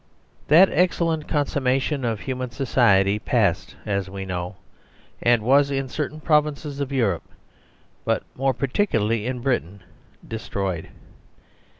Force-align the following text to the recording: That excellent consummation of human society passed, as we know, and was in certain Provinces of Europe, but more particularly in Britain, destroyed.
That 0.47 0.69
excellent 0.71 1.27
consummation 1.27 2.03
of 2.03 2.21
human 2.21 2.49
society 2.49 3.19
passed, 3.19 3.75
as 3.85 4.09
we 4.09 4.25
know, 4.25 4.55
and 5.21 5.43
was 5.43 5.69
in 5.69 5.89
certain 5.89 6.19
Provinces 6.19 6.79
of 6.79 6.91
Europe, 6.91 7.29
but 8.03 8.23
more 8.35 8.55
particularly 8.55 9.27
in 9.27 9.41
Britain, 9.41 9.83
destroyed. 10.27 10.89